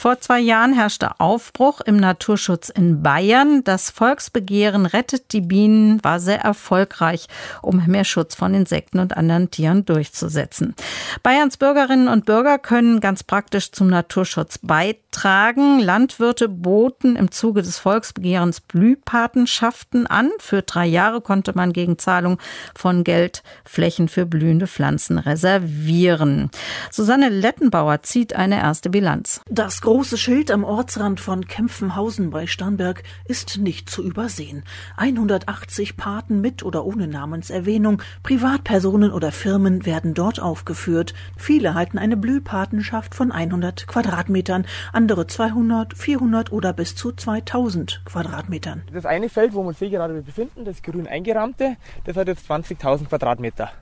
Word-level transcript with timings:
Vor 0.00 0.18
zwei 0.18 0.40
Jahren 0.40 0.72
herrschte 0.72 1.20
Aufbruch 1.20 1.82
im 1.82 1.98
Naturschutz 1.98 2.70
in 2.70 3.02
Bayern. 3.02 3.62
Das 3.64 3.90
Volksbegehren 3.90 4.86
Rettet 4.86 5.34
die 5.34 5.42
Bienen 5.42 6.02
war 6.02 6.20
sehr 6.20 6.40
erfolgreich, 6.40 7.26
um 7.60 7.84
mehr 7.84 8.04
Schutz 8.04 8.34
von 8.34 8.54
Insekten 8.54 8.98
und 8.98 9.14
anderen 9.14 9.50
Tieren 9.50 9.84
durchzusetzen. 9.84 10.74
Bayerns 11.22 11.58
Bürgerinnen 11.58 12.08
und 12.08 12.24
Bürger 12.24 12.58
können 12.58 13.00
ganz 13.00 13.22
praktisch 13.22 13.72
zum 13.72 13.88
Naturschutz 13.88 14.58
beitragen. 14.62 15.80
Landwirte 15.80 16.48
boten 16.48 17.16
im 17.16 17.30
Zuge 17.30 17.60
des 17.60 17.78
Volksbegehrens 17.78 18.62
Blühpatenschaften 18.62 20.06
an. 20.06 20.30
Für 20.38 20.62
drei 20.62 20.86
Jahre 20.86 21.20
konnte 21.20 21.52
man 21.54 21.74
gegen 21.74 21.98
Zahlung 21.98 22.38
von 22.74 23.04
Geld 23.04 23.42
Flächen 23.66 24.08
für 24.08 24.24
blühende 24.24 24.66
Pflanzen 24.66 25.18
reservieren. 25.18 26.50
Susanne 26.90 27.28
Lettenbauer 27.28 28.00
zieht 28.00 28.34
eine 28.34 28.60
erste 28.60 28.88
Bilanz. 28.88 29.42
Das 29.50 29.82
große 29.90 30.18
Schild 30.18 30.52
am 30.52 30.62
Ortsrand 30.62 31.18
von 31.18 31.48
Kempfenhausen 31.48 32.30
bei 32.30 32.46
Starnberg 32.46 33.02
ist 33.24 33.58
nicht 33.58 33.90
zu 33.90 34.04
übersehen. 34.04 34.62
180 34.96 35.96
Paten 35.96 36.40
mit 36.40 36.62
oder 36.62 36.84
ohne 36.84 37.08
Namenserwähnung, 37.08 38.00
Privatpersonen 38.22 39.10
oder 39.10 39.32
Firmen 39.32 39.84
werden 39.84 40.14
dort 40.14 40.38
aufgeführt. 40.38 41.12
Viele 41.36 41.74
halten 41.74 41.98
eine 41.98 42.16
Blühpatenschaft 42.16 43.16
von 43.16 43.32
100 43.32 43.88
Quadratmetern, 43.88 44.64
andere 44.92 45.26
200, 45.26 45.98
400 45.98 46.52
oder 46.52 46.72
bis 46.72 46.94
zu 46.94 47.10
2000 47.10 48.02
Quadratmetern. 48.04 48.82
Das 48.92 49.06
eine 49.06 49.28
Feld, 49.28 49.54
wo 49.54 49.64
wir 49.64 49.70
uns 49.70 49.80
hier 49.80 49.90
gerade 49.90 50.22
befinden, 50.22 50.64
das 50.64 50.82
grün 50.82 51.08
eingerahmte, 51.08 51.76
das 52.04 52.16
hat 52.16 52.28
jetzt 52.28 52.48
20.000 52.48 53.06
Quadratmeter. 53.06 53.72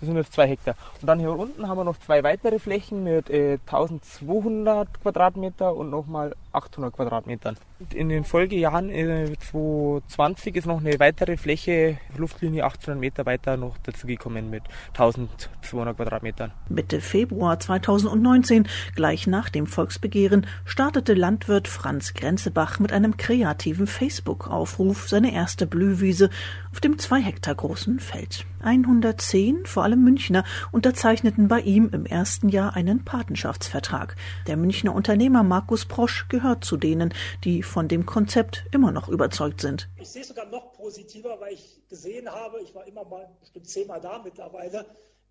Das 0.00 0.06
sind 0.06 0.16
jetzt 0.16 0.32
zwei 0.32 0.46
Hektar. 0.46 0.74
Und 1.00 1.06
dann 1.06 1.18
hier 1.18 1.36
unten 1.36 1.68
haben 1.68 1.76
wir 1.76 1.84
noch 1.84 1.98
zwei 1.98 2.22
weitere 2.22 2.58
Flächen 2.58 3.04
mit 3.04 3.30
äh, 3.30 3.58
1200 3.66 5.02
Quadratmeter 5.02 5.74
und 5.74 5.90
nochmal 5.90 6.34
800 6.58 6.94
Quadratmetern. 6.94 7.56
In 7.94 8.08
den 8.08 8.24
Folgejahren 8.24 8.90
äh, 8.90 9.32
2020 9.50 10.56
ist 10.56 10.66
noch 10.66 10.80
eine 10.80 10.98
weitere 10.98 11.36
Fläche, 11.36 11.98
Luftlinie 12.16 12.64
1800 12.64 13.00
Meter 13.00 13.26
weiter 13.26 13.56
noch 13.56 13.78
dazugekommen 13.78 14.50
mit 14.50 14.64
1200 14.88 15.96
Quadratmetern. 15.96 16.52
Mitte 16.68 17.00
Februar 17.00 17.60
2019, 17.60 18.66
gleich 18.94 19.26
nach 19.26 19.48
dem 19.48 19.66
Volksbegehren, 19.66 20.46
startete 20.64 21.14
Landwirt 21.14 21.68
Franz 21.68 22.14
Grenzebach 22.14 22.80
mit 22.80 22.92
einem 22.92 23.16
kreativen 23.16 23.86
Facebook-Aufruf 23.86 25.08
seine 25.08 25.32
erste 25.32 25.66
Blühwiese 25.66 26.30
auf 26.72 26.80
dem 26.80 26.98
zwei 26.98 27.20
Hektar 27.20 27.54
großen 27.54 28.00
Feld. 28.00 28.44
110, 28.60 29.66
vor 29.66 29.84
allem 29.84 30.02
Münchner, 30.02 30.44
unterzeichneten 30.72 31.48
bei 31.48 31.60
ihm 31.60 31.90
im 31.92 32.06
ersten 32.06 32.48
Jahr 32.48 32.74
einen 32.74 33.04
Patenschaftsvertrag. 33.04 34.16
Der 34.46 34.56
Münchner 34.56 34.94
Unternehmer 34.94 35.42
Markus 35.42 35.84
Prosch 35.84 36.26
gehört 36.28 36.47
zu 36.56 36.76
denen, 36.76 37.14
die 37.44 37.62
von 37.62 37.88
dem 37.88 38.06
Konzept 38.06 38.64
immer 38.72 38.92
noch 38.92 39.08
überzeugt 39.08 39.60
sind. 39.60 39.88
Ich 39.96 40.08
sehe 40.08 40.22
es 40.22 40.28
sogar 40.28 40.46
noch 40.46 40.72
positiver, 40.72 41.40
weil 41.40 41.54
ich 41.54 41.82
gesehen 41.88 42.30
habe, 42.30 42.60
ich 42.60 42.74
war 42.74 42.86
immer 42.86 43.04
mal 43.04 43.28
bestimmt 43.40 43.68
zehnmal 43.68 44.00
da 44.00 44.20
mittlerweile, 44.22 44.86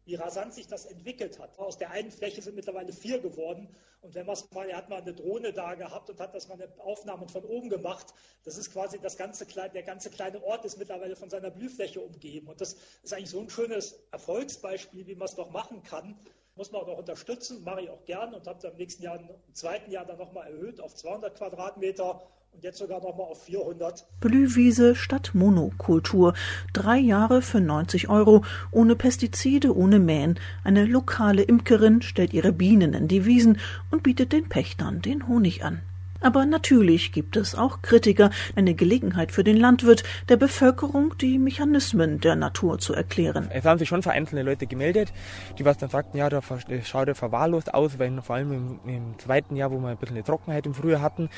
wie 0.05 0.15
rasant 0.15 0.53
sich 0.53 0.67
das 0.67 0.85
entwickelt 0.85 1.37
hat. 1.37 1.59
Aus 1.59 1.77
der 1.77 1.91
einen 1.91 2.11
Fläche 2.11 2.41
sind 2.41 2.55
mittlerweile 2.55 2.93
vier 2.93 3.19
geworden. 3.19 3.67
Und 4.01 4.15
wenn 4.15 4.25
man 4.25 4.33
es 4.33 4.49
mal, 4.51 4.69
er 4.69 4.77
hat 4.77 4.89
mal 4.89 5.01
eine 5.01 5.13
Drohne 5.13 5.51
da 5.51 5.75
gehabt 5.75 6.09
und 6.09 6.19
hat 6.19 6.33
das 6.33 6.47
mal 6.47 6.53
eine 6.53 6.69
Aufnahme 6.79 7.27
von 7.27 7.43
oben 7.43 7.69
gemacht. 7.69 8.13
Das 8.45 8.57
ist 8.57 8.71
quasi 8.71 8.99
das 8.99 9.17
ganze 9.17 9.45
der 9.45 9.83
ganze 9.83 10.09
kleine 10.09 10.41
Ort 10.43 10.63
ist 10.63 10.77
mittlerweile 10.77 11.17
von 11.17 11.29
seiner 11.29 11.49
Blühfläche 11.49 11.99
umgeben. 11.99 12.47
Und 12.47 12.61
das 12.61 12.77
ist 13.03 13.13
eigentlich 13.13 13.31
so 13.31 13.41
ein 13.41 13.49
schönes 13.49 13.99
Erfolgsbeispiel, 14.11 15.07
wie 15.07 15.15
man 15.15 15.27
es 15.27 15.35
doch 15.35 15.49
machen 15.51 15.83
kann. 15.83 16.17
Muss 16.57 16.71
man 16.71 16.81
auch 16.81 16.87
noch 16.87 16.97
unterstützen, 16.97 17.63
mache 17.63 17.81
ich 17.81 17.89
auch 17.91 18.03
gern 18.05 18.33
und 18.33 18.47
habe 18.47 18.67
im 18.67 18.77
nächsten 18.77 19.03
Jahr, 19.03 19.19
im 19.19 19.53
zweiten 19.53 19.91
Jahr 19.91 20.05
dann 20.05 20.17
nochmal 20.17 20.47
erhöht 20.47 20.81
auf 20.81 20.95
200 20.95 21.37
Quadratmeter 21.37 22.19
und 22.51 22.63
jetzt 22.63 22.79
sogar 22.79 22.99
noch 22.99 23.15
mal 23.15 23.25
auf 23.25 23.43
400. 23.43 24.07
Blühwiese 24.21 24.95
statt 24.95 25.31
Monokultur. 25.35 26.33
Drei 26.73 26.97
Jahre 26.97 27.43
für 27.43 27.61
90 27.61 28.09
Euro, 28.09 28.43
ohne 28.71 28.95
Pestizide, 28.95 29.77
ohne 29.77 29.99
Mähen. 29.99 30.39
Eine 30.63 30.85
lokale 30.85 31.43
Imkerin 31.43 32.01
stellt 32.01 32.33
ihre 32.33 32.53
Bienen 32.53 32.95
in 32.95 33.07
die 33.07 33.25
Wiesen 33.25 33.59
und 33.91 34.01
bietet 34.01 34.33
den 34.33 34.49
Pächtern 34.49 35.03
den 35.03 35.27
Honig 35.27 35.63
an. 35.63 35.83
Aber 36.21 36.45
natürlich 36.45 37.11
gibt 37.11 37.35
es 37.37 37.55
auch 37.55 37.81
Kritiker, 37.81 38.31
eine 38.55 38.73
Gelegenheit 38.73 39.31
für 39.31 39.43
den 39.43 39.57
Landwirt, 39.57 40.03
der 40.29 40.37
Bevölkerung 40.37 41.17
die 41.19 41.37
Mechanismen 41.37 42.19
der 42.19 42.35
Natur 42.35 42.79
zu 42.79 42.93
erklären. 42.93 43.49
Es 43.51 43.65
haben 43.65 43.79
sich 43.79 43.89
schon 43.89 44.01
vereinzelte 44.01 44.43
Leute 44.43 44.67
gemeldet, 44.67 45.13
die 45.57 45.65
was 45.65 45.77
dann 45.77 45.89
sagten, 45.89 46.17
ja, 46.17 46.29
da 46.29 46.41
schaut 46.83 47.07
er 47.07 47.15
verwahrlost 47.15 47.73
aus, 47.73 47.99
weil 47.99 48.21
vor 48.21 48.35
allem 48.35 48.51
im, 48.51 48.79
im, 48.85 49.19
zweiten 49.19 49.55
Jahr, 49.55 49.71
wo 49.71 49.77
wir 49.79 49.89
ein 49.89 49.97
bisschen 49.97 50.15
eine 50.15 50.23
Trockenheit 50.23 50.65
im 50.65 50.73
Frühjahr 50.73 51.01
hatten, 51.01 51.29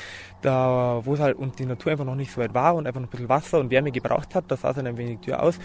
da 0.42 1.00
wo 1.04 1.14
es 1.14 1.20
halt 1.20 1.36
und 1.36 1.58
die 1.58 1.66
Natur 1.66 1.92
einfach 1.92 2.04
noch 2.04 2.14
nicht 2.14 2.32
so 2.32 2.40
weit 2.40 2.54
war 2.54 2.74
und 2.74 2.86
einfach 2.86 3.00
ein 3.00 3.08
bisschen 3.08 3.28
Wasser 3.28 3.58
und 3.58 3.70
Wärme 3.70 3.90
gebraucht 3.90 4.34
hat, 4.34 4.44
da 4.48 4.56
sah 4.56 4.70
es 4.70 4.76
dann 4.76 4.86
ein 4.86 4.96
wenig 4.96 5.20
Tür 5.20 5.42
aus. 5.42 5.58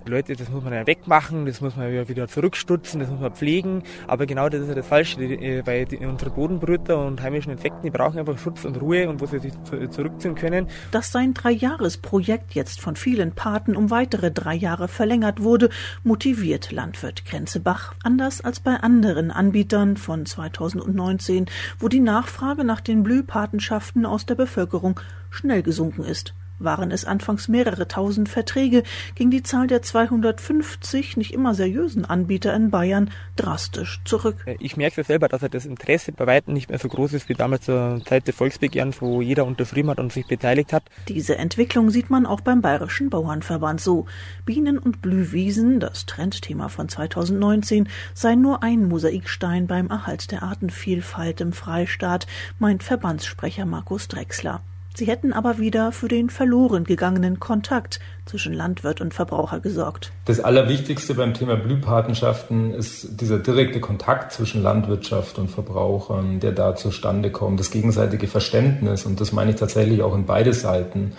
Und 0.00 0.08
Leute, 0.08 0.34
das 0.34 0.48
muss 0.48 0.62
man 0.62 0.72
dann 0.72 0.86
wegmachen, 0.86 1.46
das 1.46 1.60
muss 1.60 1.76
man 1.76 2.08
wieder 2.08 2.28
zurückstutzen, 2.28 3.00
das 3.00 3.10
muss 3.10 3.20
man 3.20 3.32
pflegen, 3.32 3.82
aber 4.06 4.26
genau 4.26 4.48
das 4.48 4.62
ist 4.62 4.68
ja 4.68 4.74
das 4.74 4.86
Falsche, 4.86 5.18
weil 5.66 5.84
die, 5.84 5.98
unsere 5.98 6.30
Bodenbrüter 6.30 7.04
und 7.04 7.22
heimischen 7.22 7.52
Insekten, 7.52 7.82
die 7.82 7.90
brauchen 7.90 8.18
einfach 8.18 8.38
Schutz 8.38 8.61
und 8.64 8.80
Ruhe 8.80 9.08
und 9.08 9.20
wo 9.20 9.26
sie 9.26 9.38
sich 9.38 9.52
zurückziehen 9.90 10.34
können. 10.34 10.68
Dass 10.90 11.12
sein 11.12 11.34
Dreijahresprojekt 11.34 12.54
jetzt 12.54 12.80
von 12.80 12.96
vielen 12.96 13.32
Paten 13.32 13.76
um 13.76 13.90
weitere 13.90 14.30
drei 14.30 14.54
Jahre 14.54 14.88
verlängert 14.88 15.42
wurde, 15.42 15.70
motiviert 16.02 16.72
Landwirt 16.72 17.24
Grenzebach 17.24 17.94
anders 18.02 18.40
als 18.40 18.60
bei 18.60 18.76
anderen 18.76 19.30
Anbietern 19.30 19.96
von 19.96 20.26
2019, 20.26 21.46
wo 21.78 21.88
die 21.88 22.00
Nachfrage 22.00 22.64
nach 22.64 22.80
den 22.80 23.02
Blühpatenschaften 23.02 24.06
aus 24.06 24.26
der 24.26 24.34
Bevölkerung 24.34 25.00
schnell 25.30 25.62
gesunken 25.62 26.04
ist. 26.04 26.34
Waren 26.64 26.90
es 26.90 27.04
anfangs 27.04 27.48
mehrere 27.48 27.88
tausend 27.88 28.28
Verträge, 28.28 28.82
ging 29.14 29.30
die 29.30 29.42
Zahl 29.42 29.66
der 29.66 29.82
250 29.82 31.16
nicht 31.16 31.32
immer 31.32 31.54
seriösen 31.54 32.04
Anbieter 32.04 32.54
in 32.54 32.70
Bayern 32.70 33.10
drastisch 33.36 34.00
zurück. 34.04 34.36
Äh, 34.46 34.56
ich 34.60 34.76
merke 34.76 35.04
selber, 35.04 35.28
dass 35.28 35.42
das 35.50 35.66
Interesse 35.66 36.12
bei 36.12 36.26
weitem 36.26 36.54
nicht 36.54 36.68
mehr 36.68 36.78
so 36.78 36.88
groß 36.88 37.14
ist 37.14 37.28
wie 37.28 37.34
damals 37.34 37.64
zur 37.64 38.00
Zeit 38.06 38.28
des 38.28 38.36
Volksbegehrens, 38.36 39.02
wo 39.02 39.20
jeder 39.20 39.44
unterschrieben 39.44 39.90
hat 39.90 39.98
und 39.98 40.12
sich 40.12 40.26
beteiligt 40.26 40.72
hat. 40.72 40.84
Diese 41.08 41.36
Entwicklung 41.36 41.90
sieht 41.90 42.10
man 42.10 42.26
auch 42.26 42.40
beim 42.40 42.62
Bayerischen 42.62 43.10
Bauernverband 43.10 43.80
so. 43.80 44.06
Bienen- 44.44 44.78
und 44.78 45.02
Blühwiesen, 45.02 45.80
das 45.80 46.06
Trendthema 46.06 46.68
von 46.68 46.88
2019, 46.88 47.88
sei 48.14 48.34
nur 48.34 48.62
ein 48.62 48.86
Mosaikstein 48.88 49.66
beim 49.66 49.88
Erhalt 49.88 50.30
der 50.30 50.42
Artenvielfalt 50.42 51.40
im 51.40 51.52
Freistaat, 51.52 52.26
meint 52.58 52.82
Verbandssprecher 52.82 53.66
Markus 53.66 54.08
Drechsler. 54.08 54.62
Sie 54.94 55.06
hätten 55.06 55.32
aber 55.32 55.58
wieder 55.58 55.90
für 55.90 56.08
den 56.08 56.28
verloren 56.28 56.84
gegangenen 56.84 57.40
Kontakt 57.40 57.98
zwischen 58.26 58.52
Landwirt 58.52 59.00
und 59.00 59.14
Verbraucher 59.14 59.60
gesorgt. 59.60 60.12
Das 60.26 60.40
Allerwichtigste 60.40 61.14
beim 61.14 61.32
Thema 61.32 61.56
Blühpatenschaften 61.56 62.74
ist 62.74 63.20
dieser 63.20 63.38
direkte 63.38 63.80
Kontakt 63.80 64.32
zwischen 64.32 64.62
Landwirtschaft 64.62 65.38
und 65.38 65.50
Verbrauchern, 65.50 66.40
der 66.40 66.52
da 66.52 66.76
zustande 66.76 67.30
kommt, 67.30 67.58
das 67.58 67.70
gegenseitige 67.70 68.28
Verständnis. 68.28 69.06
Und 69.06 69.20
das 69.20 69.32
meine 69.32 69.52
ich 69.52 69.56
tatsächlich 69.56 70.02
auch 70.02 70.14
in 70.14 70.26
beide 70.26 70.52
Seiten. 70.52 71.12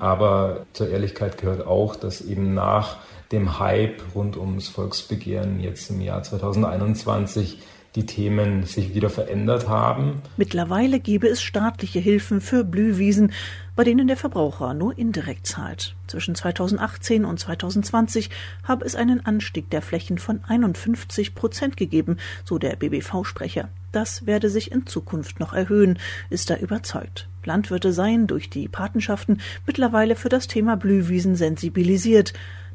Aber 0.00 0.66
zur 0.72 0.88
Ehrlichkeit 0.88 1.38
gehört 1.38 1.66
auch, 1.66 1.94
dass 1.94 2.22
eben 2.22 2.54
nach 2.54 2.96
dem 3.32 3.60
Hype 3.60 4.02
rund 4.14 4.36
ums 4.36 4.68
Volksbegehren 4.68 5.60
jetzt 5.60 5.88
im 5.90 6.00
Jahr 6.00 6.22
2021 6.22 7.58
die 7.96 8.06
Themen 8.06 8.64
sich 8.64 8.94
wieder 8.94 9.10
verändert 9.10 9.68
haben. 9.68 10.22
Mittlerweile 10.36 11.00
gäbe 11.00 11.28
es 11.28 11.42
staatliche 11.42 11.98
Hilfen 11.98 12.40
für 12.40 12.64
Blühwiesen, 12.64 13.32
bei 13.74 13.84
denen 13.84 14.06
der 14.06 14.16
Verbraucher 14.16 14.74
nur 14.74 14.96
indirekt 14.96 15.46
zahlt. 15.46 15.96
Zwischen 16.06 16.34
2018 16.34 17.24
und 17.24 17.40
2020 17.40 18.30
habe 18.62 18.84
es 18.84 18.94
einen 18.94 19.24
Anstieg 19.24 19.70
der 19.70 19.82
Flächen 19.82 20.18
von 20.18 20.40
51 20.46 21.34
Prozent 21.34 21.76
gegeben, 21.76 22.18
so 22.44 22.58
der 22.58 22.76
BBV-Sprecher. 22.76 23.68
Das 23.92 24.26
werde 24.26 24.50
sich 24.50 24.70
in 24.70 24.86
Zukunft 24.86 25.40
noch 25.40 25.52
erhöhen, 25.52 25.98
ist 26.28 26.50
er 26.50 26.60
überzeugt. 26.60 27.28
Landwirte 27.44 27.92
seien 27.92 28.26
durch 28.26 28.50
die 28.50 28.68
Patenschaften 28.68 29.40
mittlerweile 29.66 30.14
für 30.14 30.28
das 30.28 30.46
Thema 30.46 30.76
Blühwiesen 30.76 31.34
sensibilisiert. 31.34 32.34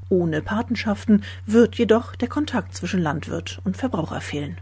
Ohne 0.09 0.41
Patenschaften 0.41 1.23
wird 1.45 1.75
jedoch 1.75 2.15
der 2.15 2.27
Kontakt 2.27 2.75
zwischen 2.75 3.01
Landwirt 3.01 3.61
und 3.63 3.77
Verbraucher 3.77 4.21
fehlen. 4.21 4.57